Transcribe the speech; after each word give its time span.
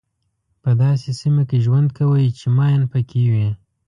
په 0.61 0.71
داسې 0.81 1.09
سیمه 1.21 1.43
کې 1.49 1.57
ژوند 1.65 1.87
کوئ 1.97 2.27
چې 2.37 2.47
ماین 2.57 2.81
پکې 2.91 3.21
وي. 3.31 3.49